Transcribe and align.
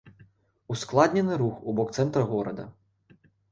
Ускладнены 0.75 1.37
рух 1.43 1.61
у 1.69 1.77
бок 1.81 1.95
цэнтра 1.99 2.27
горада. 2.35 2.69